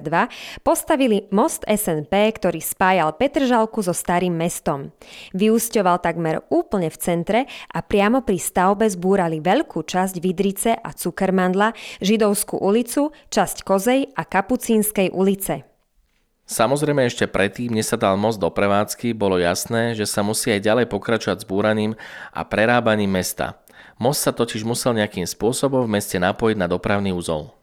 postavili 0.64 1.28
most 1.36 1.68
SNP, 1.68 2.40
ktorý 2.40 2.64
spájal 2.64 3.20
Petržalku 3.20 3.84
so 3.84 3.92
Starým 3.92 4.32
mestom. 4.32 4.96
Vyúsťoval 5.36 6.00
takmer 6.00 6.48
úplne 6.48 6.88
v 6.88 6.96
centre 7.04 7.40
a 7.68 7.84
priamo 7.84 8.24
pri 8.24 8.40
stavbe 8.40 8.88
zbúrali 8.88 9.44
veľkú 9.44 9.84
časť 9.84 10.24
Vidrice 10.24 10.72
a 10.72 10.96
Cukermandla, 10.96 11.76
Židovskú 12.00 12.64
ulicu, 12.64 13.12
časť 13.28 13.68
Kozej 13.68 14.08
a 14.16 14.24
Kapucínskej 14.24 15.12
ulice. 15.12 15.73
Samozrejme 16.44 17.08
ešte 17.08 17.24
predtým, 17.24 17.72
než 17.72 17.96
sa 17.96 17.98
dal 17.98 18.20
most 18.20 18.36
do 18.36 18.52
prevádzky, 18.52 19.16
bolo 19.16 19.40
jasné, 19.40 19.96
že 19.96 20.04
sa 20.04 20.20
musí 20.28 20.52
aj 20.52 20.68
ďalej 20.68 20.86
pokračovať 20.92 21.38
s 21.40 21.48
búraním 21.48 21.96
a 22.36 22.44
prerábaním 22.44 23.16
mesta. 23.16 23.64
Most 23.96 24.28
sa 24.28 24.36
totiž 24.36 24.68
musel 24.68 25.00
nejakým 25.00 25.24
spôsobom 25.24 25.88
v 25.88 25.94
meste 25.96 26.20
napojiť 26.20 26.58
na 26.60 26.68
dopravný 26.68 27.16
úzol. 27.16 27.56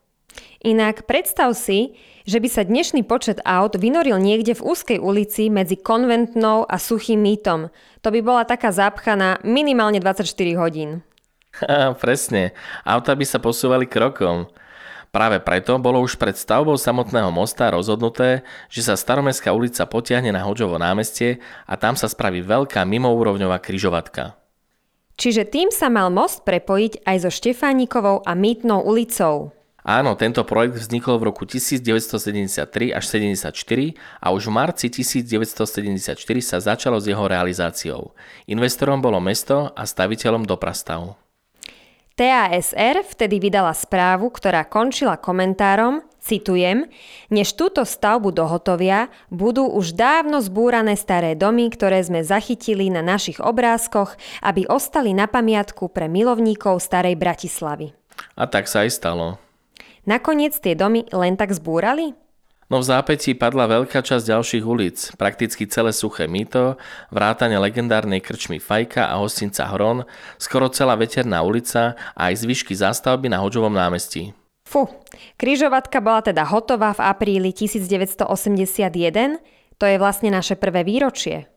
Inak 0.60 1.08
predstav 1.08 1.52
si, 1.56 1.96
že 2.28 2.40
by 2.40 2.48
sa 2.48 2.62
dnešný 2.64 3.04
počet 3.08 3.40
aut 3.48 3.76
vynoril 3.76 4.20
niekde 4.20 4.56
v 4.56 4.64
úzkej 4.64 4.98
ulici 5.00 5.48
medzi 5.48 5.76
konventnou 5.80 6.68
a 6.68 6.76
suchým 6.76 7.20
mýtom. 7.20 7.72
To 8.04 8.08
by 8.12 8.20
bola 8.20 8.44
taká 8.44 8.72
zápcha 8.72 9.16
na 9.16 9.40
minimálne 9.40 10.00
24 10.00 10.24
hodín. 10.60 11.00
Ha, 11.64 11.96
presne. 12.02 12.52
Auta 12.84 13.16
by 13.16 13.24
sa 13.24 13.40
posúvali 13.40 13.88
krokom. 13.88 14.48
Práve 15.10 15.42
preto 15.42 15.74
bolo 15.82 15.98
už 16.06 16.14
pred 16.14 16.38
stavbou 16.38 16.78
samotného 16.78 17.34
mosta 17.34 17.66
rozhodnuté, 17.66 18.46
že 18.70 18.86
sa 18.86 18.94
staromestská 18.94 19.50
ulica 19.50 19.82
potiahne 19.82 20.30
na 20.30 20.46
Hoďovo 20.46 20.78
námestie 20.78 21.42
a 21.66 21.74
tam 21.74 21.98
sa 21.98 22.06
spraví 22.06 22.46
veľká 22.46 22.86
mimoúrovňová 22.86 23.58
kryžovatka. 23.58 24.38
Čiže 25.18 25.50
tým 25.50 25.68
sa 25.74 25.90
mal 25.90 26.08
most 26.08 26.46
prepojiť 26.46 27.04
aj 27.04 27.16
so 27.26 27.30
Štefánikovou 27.30 28.22
a 28.22 28.32
Mýtnou 28.38 28.86
ulicou. 28.86 29.52
Áno, 29.80 30.12
tento 30.12 30.44
projekt 30.44 30.76
vznikol 30.76 31.16
v 31.18 31.32
roku 31.32 31.48
1973 31.48 32.92
až 32.92 33.04
74 33.04 33.50
a 34.20 34.26
už 34.30 34.42
v 34.46 34.52
marci 34.52 34.86
1974 34.92 36.14
sa 36.44 36.58
začalo 36.60 37.00
s 37.00 37.08
jeho 37.08 37.24
realizáciou. 37.24 38.12
Investorom 38.44 39.00
bolo 39.00 39.18
mesto 39.18 39.72
a 39.72 39.82
staviteľom 39.88 40.44
doprastav. 40.44 41.16
TASR 42.20 43.00
vtedy 43.00 43.40
vydala 43.40 43.72
správu, 43.72 44.28
ktorá 44.28 44.68
končila 44.68 45.16
komentárom, 45.16 46.04
citujem, 46.20 46.84
než 47.32 47.56
túto 47.56 47.88
stavbu 47.88 48.28
dohotovia, 48.28 49.08
budú 49.32 49.64
už 49.64 49.96
dávno 49.96 50.44
zbúrané 50.44 51.00
staré 51.00 51.32
domy, 51.32 51.72
ktoré 51.72 51.96
sme 52.04 52.20
zachytili 52.20 52.92
na 52.92 53.00
našich 53.00 53.40
obrázkoch, 53.40 54.20
aby 54.44 54.68
ostali 54.68 55.16
na 55.16 55.32
pamiatku 55.32 55.88
pre 55.88 56.12
milovníkov 56.12 56.84
starej 56.84 57.16
Bratislavy. 57.16 57.96
A 58.36 58.44
tak 58.44 58.68
sa 58.68 58.84
aj 58.84 59.00
stalo. 59.00 59.40
Nakoniec 60.04 60.52
tie 60.60 60.76
domy 60.76 61.08
len 61.16 61.40
tak 61.40 61.56
zbúrali? 61.56 62.12
No 62.70 62.78
v 62.78 62.86
zápätí 62.86 63.34
padla 63.34 63.66
veľká 63.66 63.98
časť 63.98 64.30
ďalších 64.30 64.62
ulic, 64.62 65.18
prakticky 65.18 65.66
celé 65.66 65.90
suché 65.90 66.30
mýto, 66.30 66.78
vrátane 67.10 67.58
legendárnej 67.58 68.22
krčmy 68.22 68.62
Fajka 68.62 69.10
a 69.10 69.18
hostinca 69.18 69.66
Hron, 69.66 70.06
skoro 70.38 70.70
celá 70.70 70.94
veterná 70.94 71.42
ulica 71.42 71.98
a 72.14 72.30
aj 72.30 72.46
zvyšky 72.46 72.78
zástavby 72.78 73.26
na 73.26 73.42
Hoďovom 73.42 73.74
námestí. 73.74 74.30
Fu, 74.62 74.86
križovatka 75.34 75.98
bola 75.98 76.22
teda 76.22 76.46
hotová 76.46 76.94
v 76.94 77.10
apríli 77.10 77.50
1981, 77.50 78.22
to 79.74 79.84
je 79.90 79.96
vlastne 79.98 80.30
naše 80.30 80.54
prvé 80.54 80.86
výročie. 80.86 81.50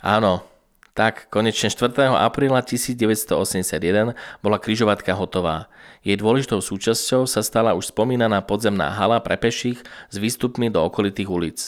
Áno, 0.00 0.55
tak, 0.96 1.28
konečne 1.28 1.68
4. 1.68 2.16
apríla 2.16 2.64
1981 2.64 4.16
bola 4.40 4.56
križovatka 4.56 5.12
hotová. 5.12 5.68
Jej 6.00 6.16
dôležitou 6.24 6.64
súčasťou 6.64 7.28
sa 7.28 7.44
stala 7.44 7.76
už 7.76 7.92
spomínaná 7.92 8.40
podzemná 8.40 8.96
hala 8.96 9.20
pre 9.20 9.36
peších 9.36 9.84
s 9.84 10.16
výstupmi 10.16 10.72
do 10.72 10.80
okolitých 10.80 11.28
ulic. 11.28 11.58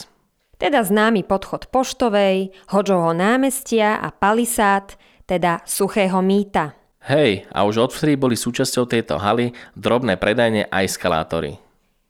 Teda 0.57 0.81
známy 0.81 1.23
podchod 1.23 1.69
Poštovej, 1.69 2.51
Hoďovho 2.73 3.13
námestia 3.13 4.01
a 4.01 4.09
Palisát, 4.11 4.97
teda 5.23 5.61
Suchého 5.63 6.19
mýta. 6.25 6.75
Hej, 7.07 7.47
a 7.53 7.63
už 7.63 7.87
odvtedy 7.89 8.19
boli 8.19 8.35
súčasťou 8.35 8.83
tejto 8.89 9.21
haly 9.21 9.55
drobné 9.77 10.19
predajne 10.19 10.67
a 10.67 10.83
eskalátory. 10.83 11.55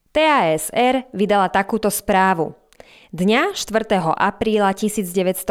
TASR 0.09 1.13
vydala 1.13 1.53
takúto 1.53 1.93
správu. 1.93 2.58
Dňa 3.09 3.57
4. 3.57 4.05
apríla 4.05 4.69
1981 4.69 5.49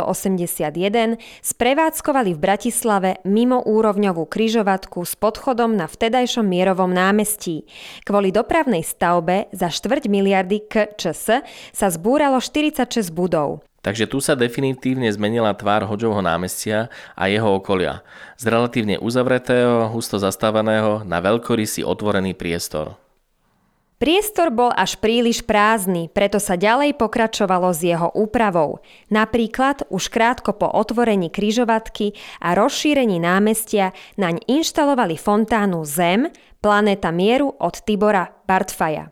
sprevádzkovali 1.43 2.31
v 2.31 2.39
Bratislave 2.39 3.19
mimo 3.27 3.59
úrovňovú 3.59 4.31
kryžovatku 4.31 5.03
s 5.03 5.19
podchodom 5.19 5.75
na 5.75 5.91
vtedajšom 5.91 6.47
mierovom 6.47 6.87
námestí. 6.87 7.67
Kvôli 8.07 8.31
dopravnej 8.31 8.87
stavbe 8.87 9.51
za 9.51 9.75
štvrť 9.75 10.07
miliardy 10.07 10.71
KČS 10.71 11.43
sa 11.75 11.87
zbúralo 11.91 12.39
46 12.39 13.11
budov. 13.11 13.67
Takže 13.83 14.07
tu 14.07 14.23
sa 14.23 14.39
definitívne 14.39 15.11
zmenila 15.11 15.51
tvár 15.51 15.83
Hoďovho 15.83 16.23
námestia 16.23 16.95
a 17.19 17.27
jeho 17.27 17.59
okolia. 17.59 18.07
Z 18.39 18.55
relatívne 18.55 19.03
uzavretého, 19.03 19.91
husto 19.91 20.23
zastávaného 20.23 21.03
na 21.03 21.19
veľkorysý 21.19 21.83
otvorený 21.83 22.39
priestor. 22.39 22.95
Priestor 23.99 24.55
bol 24.55 24.71
až 24.79 24.95
príliš 25.03 25.43
prázdny, 25.43 26.07
preto 26.07 26.39
sa 26.39 26.55
ďalej 26.55 26.95
pokračovalo 26.95 27.75
s 27.75 27.83
jeho 27.83 28.15
úpravou. 28.15 28.79
Napríklad 29.11 29.91
už 29.91 30.07
krátko 30.15 30.55
po 30.55 30.71
otvorení 30.71 31.35
kryžovatky 31.35 32.15
a 32.39 32.55
rozšírení 32.55 33.19
námestia 33.19 33.91
naň 34.15 34.39
inštalovali 34.47 35.19
fontánu 35.19 35.83
Zem, 35.83 36.31
planéta 36.63 37.11
mieru 37.11 37.51
od 37.59 37.75
Tibora 37.83 38.31
Bartfaja. 38.47 39.11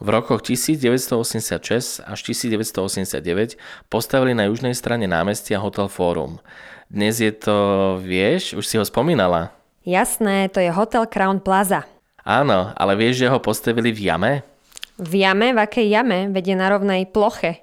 V 0.00 0.08
rokoch 0.08 0.40
1986 0.48 2.00
až 2.00 2.18
1989 2.24 3.60
postavili 3.92 4.32
na 4.32 4.48
južnej 4.48 4.72
strane 4.72 5.04
námestia 5.04 5.60
Hotel 5.60 5.92
Forum. 5.92 6.40
Dnes 6.88 7.20
je 7.20 7.36
to, 7.36 7.56
vieš, 8.00 8.56
už 8.56 8.64
si 8.64 8.80
ho 8.80 8.84
spomínala. 8.88 9.52
Jasné, 9.84 10.48
to 10.48 10.64
je 10.64 10.72
Hotel 10.72 11.04
Crown 11.04 11.36
Plaza. 11.44 11.84
Áno, 12.26 12.74
ale 12.74 12.98
vieš, 12.98 13.22
že 13.22 13.30
ho 13.30 13.38
postavili 13.38 13.94
v 13.94 14.10
jame? 14.10 14.32
V 14.98 15.22
jame? 15.22 15.54
V 15.54 15.62
akej 15.62 15.86
jame? 15.86 16.26
Vedie 16.34 16.58
na 16.58 16.66
rovnej 16.74 17.06
ploche. 17.06 17.62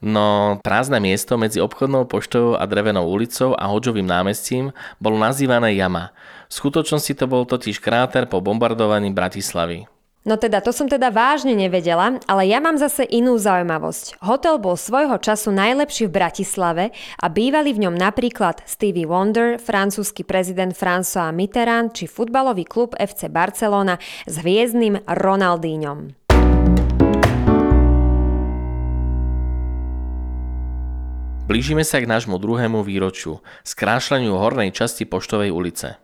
No, 0.00 0.56
prázdne 0.64 0.96
miesto 0.96 1.36
medzi 1.36 1.60
obchodnou 1.60 2.08
poštou 2.08 2.56
a 2.56 2.64
drevenou 2.64 3.04
ulicou 3.04 3.52
a 3.52 3.68
Hodžovým 3.68 4.08
námestím 4.08 4.72
bolo 4.96 5.20
nazývané 5.20 5.76
jama. 5.76 6.16
V 6.48 6.56
skutočnosti 6.56 7.12
to 7.18 7.28
bol 7.28 7.44
totiž 7.44 7.84
kráter 7.84 8.24
po 8.24 8.40
bombardovaní 8.40 9.12
Bratislavy. 9.12 9.97
No 10.28 10.36
teda, 10.36 10.60
to 10.60 10.76
som 10.76 10.92
teda 10.92 11.08
vážne 11.08 11.56
nevedela, 11.56 12.20
ale 12.28 12.52
ja 12.52 12.60
mám 12.60 12.76
zase 12.76 13.08
inú 13.08 13.40
zaujímavosť. 13.40 14.20
Hotel 14.20 14.60
bol 14.60 14.76
svojho 14.76 15.16
času 15.16 15.48
najlepší 15.56 16.04
v 16.04 16.20
Bratislave 16.20 16.84
a 17.16 17.32
bývali 17.32 17.72
v 17.72 17.88
ňom 17.88 17.96
napríklad 17.96 18.60
Stevie 18.68 19.08
Wonder, 19.08 19.56
francúzsky 19.56 20.28
prezident 20.28 20.76
François 20.76 21.32
Mitterrand 21.32 21.96
či 21.96 22.04
futbalový 22.04 22.68
klub 22.68 22.92
FC 23.00 23.32
Barcelona 23.32 23.96
s 24.28 24.36
hviezdnym 24.44 25.00
Ronaldíňom. 25.08 26.12
Blížime 31.48 31.80
sa 31.88 32.04
k 32.04 32.04
nášmu 32.04 32.36
druhému 32.36 32.84
výročiu, 32.84 33.40
skrášľaniu 33.64 34.36
hornej 34.36 34.76
časti 34.76 35.08
Poštovej 35.08 35.48
ulice. 35.48 35.96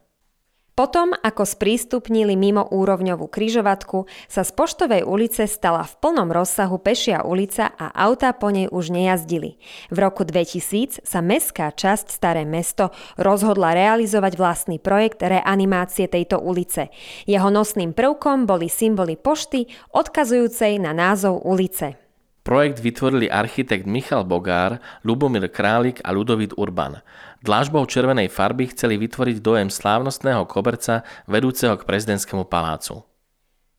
Potom, 0.74 1.14
ako 1.14 1.46
sprístupnili 1.46 2.34
mimo 2.34 2.66
úrovňovú 2.66 3.30
kryžovatku, 3.30 4.10
sa 4.26 4.42
z 4.42 4.50
Poštovej 4.58 5.06
ulice 5.06 5.46
stala 5.46 5.86
v 5.86 5.94
plnom 6.02 6.34
rozsahu 6.34 6.82
pešia 6.82 7.22
ulica 7.22 7.70
a 7.78 7.94
autá 7.94 8.34
po 8.34 8.50
nej 8.50 8.66
už 8.66 8.90
nejazdili. 8.90 9.54
V 9.94 9.96
roku 10.02 10.26
2000 10.26 11.06
sa 11.06 11.22
mestská 11.22 11.70
časť 11.70 12.10
Staré 12.10 12.42
mesto 12.42 12.90
rozhodla 13.14 13.70
realizovať 13.70 14.34
vlastný 14.34 14.82
projekt 14.82 15.22
reanimácie 15.22 16.10
tejto 16.10 16.42
ulice. 16.42 16.90
Jeho 17.30 17.54
nosným 17.54 17.94
prvkom 17.94 18.42
boli 18.50 18.66
symboly 18.66 19.14
pošty, 19.14 19.70
odkazujúcej 19.94 20.82
na 20.82 20.90
názov 20.90 21.38
ulice. 21.46 22.03
Projekt 22.44 22.84
vytvorili 22.84 23.32
architekt 23.32 23.88
Michal 23.88 24.20
Bogár, 24.28 24.76
Lubomír 25.00 25.48
Králik 25.48 26.04
a 26.04 26.12
Ludovít 26.12 26.52
Urban. 26.60 27.00
Dlážbou 27.40 27.88
červenej 27.88 28.28
farby 28.28 28.68
chceli 28.68 29.00
vytvoriť 29.00 29.40
dojem 29.40 29.72
slávnostného 29.72 30.44
koberca 30.44 31.08
vedúceho 31.24 31.72
k 31.80 31.88
prezidentskému 31.88 32.44
palácu. 32.44 33.00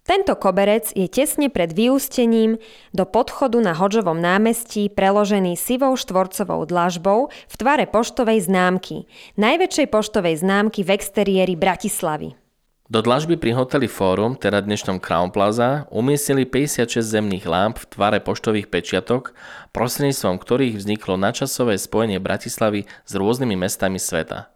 Tento 0.01 0.33
koberec 0.37 0.89
je 0.97 1.05
tesne 1.05 1.53
pred 1.53 1.77
vyústením 1.77 2.57
do 2.89 3.05
podchodu 3.05 3.61
na 3.61 3.77
Hodžovom 3.77 4.17
námestí 4.17 4.89
preložený 4.89 5.53
sivou 5.57 5.93
štvorcovou 5.93 6.65
dlažbou 6.65 7.29
v 7.29 7.55
tvare 7.57 7.85
poštovej 7.85 8.49
známky, 8.49 9.05
najväčšej 9.37 9.87
poštovej 9.93 10.41
známky 10.41 10.81
v 10.81 10.89
exteriéri 10.89 11.53
Bratislavy. 11.53 12.44
Do 12.85 13.01
dlažby 13.01 13.41
pri 13.41 13.57
hoteli 13.57 13.89
Fórum, 13.89 14.37
teda 14.37 14.61
dnešnom 14.61 15.01
Crown 15.01 15.33
Plaza, 15.33 15.89
umiestnili 15.89 16.45
56 16.45 17.01
zemných 17.01 17.49
lámp 17.49 17.81
v 17.81 17.89
tvare 17.89 18.21
poštových 18.21 18.69
pečiatok, 18.69 19.33
prostredníctvom 19.73 20.37
ktorých 20.37 20.77
vzniklo 20.77 21.17
načasové 21.17 21.81
spojenie 21.81 22.21
Bratislavy 22.21 22.85
s 22.85 23.11
rôznymi 23.17 23.57
mestami 23.57 23.97
sveta. 23.97 24.53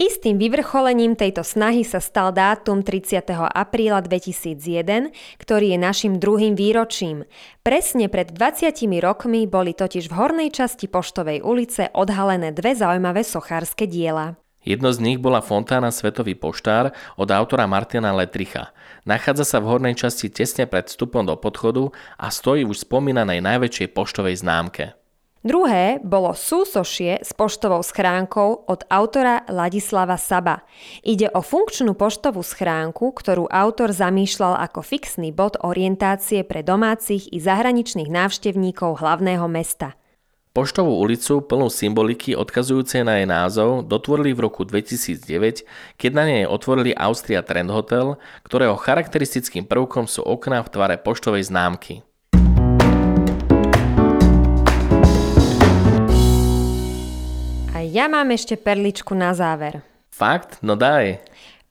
Istým 0.00 0.40
vyvrcholením 0.40 1.12
tejto 1.12 1.44
snahy 1.44 1.84
sa 1.84 2.00
stal 2.00 2.32
dátum 2.32 2.80
30. 2.80 3.28
apríla 3.36 4.00
2001, 4.00 5.12
ktorý 5.36 5.76
je 5.76 5.78
našim 5.80 6.16
druhým 6.16 6.56
výročím. 6.56 7.28
Presne 7.60 8.08
pred 8.08 8.32
20 8.32 8.80
rokmi 9.04 9.44
boli 9.44 9.76
totiž 9.76 10.08
v 10.08 10.16
hornej 10.16 10.48
časti 10.56 10.88
Poštovej 10.88 11.44
ulice 11.44 11.92
odhalené 11.92 12.56
dve 12.56 12.72
zaujímavé 12.72 13.20
sochárske 13.28 13.84
diela. 13.84 14.40
Jedno 14.66 14.90
z 14.90 14.98
nich 14.98 15.22
bola 15.22 15.38
fontána 15.38 15.94
Svetový 15.94 16.34
poštár 16.34 16.90
od 17.14 17.30
autora 17.30 17.70
Martina 17.70 18.10
Letricha. 18.10 18.74
Nachádza 19.06 19.46
sa 19.46 19.58
v 19.62 19.70
hornej 19.70 19.94
časti 19.94 20.26
tesne 20.26 20.66
pred 20.66 20.90
vstupom 20.90 21.22
do 21.22 21.38
podchodu 21.38 21.94
a 22.18 22.34
stojí 22.34 22.66
už 22.66 22.82
spomínanej 22.82 23.38
najväčšej 23.46 23.94
poštovej 23.94 24.42
známke. 24.42 24.98
Druhé 25.46 26.02
bolo 26.02 26.34
súsošie 26.34 27.22
s 27.22 27.30
poštovou 27.30 27.78
schránkou 27.78 28.66
od 28.66 28.82
autora 28.90 29.46
Ladislava 29.46 30.18
Saba. 30.18 30.66
Ide 31.06 31.30
o 31.30 31.38
funkčnú 31.38 31.94
poštovú 31.94 32.42
schránku, 32.42 33.14
ktorú 33.14 33.46
autor 33.46 33.94
zamýšľal 33.94 34.58
ako 34.66 34.82
fixný 34.82 35.30
bod 35.30 35.54
orientácie 35.62 36.42
pre 36.42 36.66
domácich 36.66 37.30
i 37.30 37.38
zahraničných 37.38 38.10
návštevníkov 38.10 38.98
hlavného 38.98 39.46
mesta– 39.46 39.94
Poštovú 40.56 41.04
ulicu 41.04 41.44
plnú 41.44 41.68
symboliky 41.68 42.32
odkazujúcej 42.32 43.04
na 43.04 43.20
jej 43.20 43.28
názov 43.28 43.84
dotvorili 43.84 44.32
v 44.32 44.48
roku 44.48 44.64
2009, 44.64 45.68
keď 46.00 46.10
na 46.16 46.24
nej 46.24 46.48
otvorili 46.48 46.96
Austria 46.96 47.44
Trend 47.44 47.68
Hotel, 47.68 48.16
ktorého 48.40 48.72
charakteristickým 48.80 49.68
prvkom 49.68 50.08
sú 50.08 50.24
okná 50.24 50.64
v 50.64 50.72
tvare 50.72 50.96
poštovej 50.96 51.52
známky. 51.52 52.00
A 57.76 57.84
ja 57.84 58.08
mám 58.08 58.32
ešte 58.32 58.56
perličku 58.56 59.12
na 59.12 59.36
záver. 59.36 59.84
Fakt? 60.08 60.64
No 60.64 60.72
daj. 60.72 61.20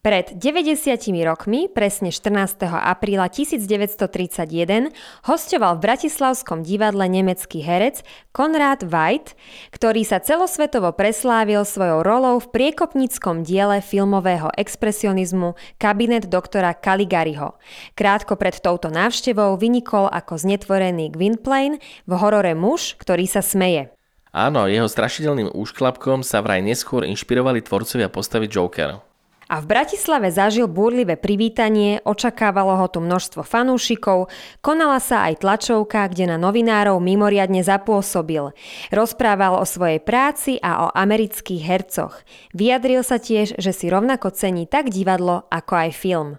Pred 0.06 0.38
90 0.38 1.02
rokmi, 1.26 1.66
presne 1.66 2.14
14. 2.14 2.70
apríla 2.70 3.26
1931, 3.26 4.94
hostoval 5.26 5.82
v 5.82 5.82
Bratislavskom 5.82 6.62
divadle 6.62 7.10
nemecký 7.10 7.66
herec 7.66 8.06
Konrad 8.30 8.86
Veit, 8.86 9.34
ktorý 9.74 10.06
sa 10.06 10.22
celosvetovo 10.22 10.94
preslávil 10.94 11.66
svojou 11.66 12.06
rolou 12.06 12.38
v 12.38 12.54
priekopníckom 12.54 13.42
diele 13.42 13.82
filmového 13.82 14.54
expresionizmu 14.54 15.58
Kabinet 15.82 16.30
doktora 16.30 16.78
Caligariho. 16.78 17.58
Krátko 17.98 18.38
pred 18.38 18.62
touto 18.62 18.94
návštevou 18.94 19.58
vynikol 19.58 20.06
ako 20.14 20.38
znetvorený 20.38 21.18
Gwynplaine 21.18 21.82
v 22.06 22.14
horore 22.14 22.54
muž, 22.54 22.94
ktorý 23.02 23.26
sa 23.26 23.42
smeje. 23.42 23.90
Áno, 24.30 24.70
jeho 24.70 24.86
strašidelným 24.86 25.50
úšklapkom 25.50 26.22
sa 26.22 26.46
vraj 26.46 26.62
neskôr 26.62 27.10
inšpirovali 27.10 27.66
tvorcovia 27.66 28.06
postavy 28.06 28.46
Joker. 28.46 29.15
A 29.46 29.62
v 29.62 29.70
Bratislave 29.70 30.34
zažil 30.34 30.66
búrlivé 30.66 31.14
privítanie, 31.14 32.02
očakávalo 32.02 32.82
ho 32.82 32.88
tu 32.90 32.98
množstvo 32.98 33.46
fanúšikov, 33.46 34.34
konala 34.66 34.98
sa 34.98 35.30
aj 35.30 35.46
tlačovka, 35.46 36.10
kde 36.10 36.34
na 36.34 36.38
novinárov 36.42 36.98
mimoriadne 36.98 37.62
zapôsobil. 37.62 38.58
Rozprával 38.90 39.62
o 39.62 39.66
svojej 39.66 40.02
práci 40.02 40.58
a 40.66 40.86
o 40.86 40.94
amerických 40.94 41.62
hercoch. 41.62 42.26
Vyjadril 42.58 43.06
sa 43.06 43.22
tiež, 43.22 43.54
že 43.62 43.72
si 43.74 43.86
rovnako 43.86 44.34
cení 44.34 44.66
tak 44.66 44.90
divadlo, 44.90 45.46
ako 45.54 45.74
aj 45.78 45.90
film. 45.94 46.30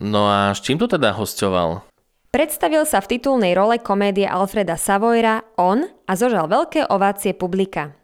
No 0.00 0.28
a 0.28 0.52
s 0.52 0.60
čím 0.60 0.76
tu 0.76 0.84
teda 0.84 1.16
hostoval? 1.16 1.84
Predstavil 2.30 2.86
sa 2.86 3.02
v 3.02 3.18
titulnej 3.18 3.58
role 3.58 3.82
komédie 3.82 4.22
Alfreda 4.22 4.78
Savoyra 4.78 5.42
On 5.58 5.82
a 5.82 6.12
zožal 6.14 6.46
veľké 6.46 6.86
ovácie 6.86 7.34
publika. 7.34 7.99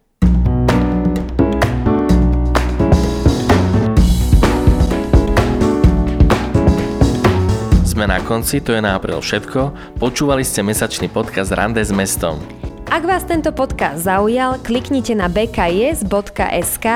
Sme 7.96 8.12
na 8.12 8.20
konci, 8.20 8.60
to 8.60 8.76
je 8.76 8.84
na 8.84 8.92
apríl 8.92 9.16
všetko. 9.16 9.72
Počúvali 9.96 10.44
ste 10.44 10.60
mesačný 10.60 11.08
podcast 11.08 11.48
Rande 11.56 11.80
s 11.80 11.88
mestom. 11.88 12.36
Ak 12.92 13.02
vás 13.08 13.24
tento 13.24 13.50
podcast 13.56 14.04
zaujal, 14.04 14.60
kliknite 14.60 15.16
na 15.16 15.32
bks.sk 15.32 16.86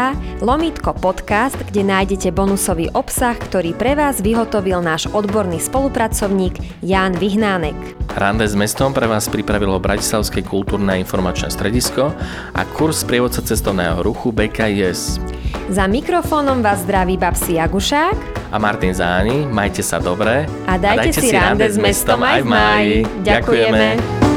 lomítko 0.45 0.93
podcast, 0.93 1.57
kde 1.57 1.89
nájdete 1.89 2.37
bonusový 2.37 2.93
obsah, 2.93 3.35
ktorý 3.35 3.73
pre 3.75 3.97
vás 3.97 4.21
vyhotovil 4.21 4.85
náš 4.85 5.09
odborný 5.11 5.57
spolupracovník 5.59 6.85
Jan 6.85 7.17
Vyhnánek. 7.17 8.00
Rande 8.11 8.43
s 8.43 8.59
mestom 8.59 8.91
pre 8.91 9.07
vás 9.07 9.31
pripravilo 9.31 9.79
Bratislavské 9.79 10.43
kultúrne 10.43 10.99
informačné 10.99 11.47
stredisko 11.47 12.11
a 12.51 12.63
kurz 12.75 13.07
prievodca 13.07 13.39
cestovného 13.39 14.03
ruchu 14.03 14.35
BKS. 14.35 15.23
Za 15.71 15.87
mikrofónom 15.87 16.59
vás 16.59 16.83
zdraví 16.83 17.15
Babsi 17.15 17.63
Jagušák 17.63 18.19
a 18.51 18.57
Martin 18.59 18.91
Záni. 18.91 19.47
Majte 19.47 19.87
sa 19.87 20.03
dobre 20.03 20.51
a 20.67 20.75
dajte, 20.75 20.91
a 20.91 21.03
dajte 21.07 21.21
si 21.23 21.29
rande 21.31 21.67
s 21.71 21.79
mestom 21.79 22.19
aj 22.19 22.43
v 22.43 22.47
máji. 22.51 22.95
Ďakujeme. 23.23 23.87
Ďakujeme. 23.95 24.30